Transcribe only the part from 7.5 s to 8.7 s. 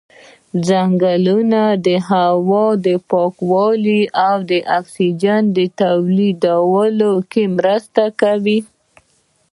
مرسته کوي.